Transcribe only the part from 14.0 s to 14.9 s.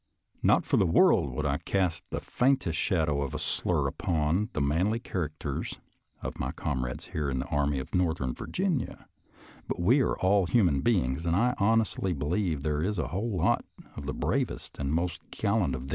the bravest